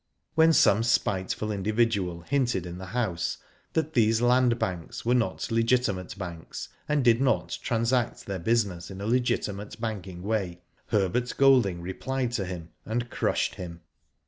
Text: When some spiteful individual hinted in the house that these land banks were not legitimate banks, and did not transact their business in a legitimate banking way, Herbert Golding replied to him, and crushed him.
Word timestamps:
When 0.33 0.51
some 0.51 0.81
spiteful 0.81 1.51
individual 1.51 2.21
hinted 2.21 2.65
in 2.65 2.79
the 2.79 2.87
house 2.87 3.37
that 3.73 3.93
these 3.93 4.19
land 4.19 4.57
banks 4.57 5.05
were 5.05 5.13
not 5.13 5.51
legitimate 5.51 6.17
banks, 6.17 6.69
and 6.89 7.03
did 7.03 7.21
not 7.21 7.59
transact 7.61 8.25
their 8.25 8.39
business 8.39 8.89
in 8.89 8.99
a 8.99 9.05
legitimate 9.05 9.79
banking 9.79 10.23
way, 10.23 10.63
Herbert 10.87 11.31
Golding 11.37 11.83
replied 11.83 12.31
to 12.31 12.45
him, 12.45 12.69
and 12.83 13.11
crushed 13.11 13.53
him. 13.53 13.81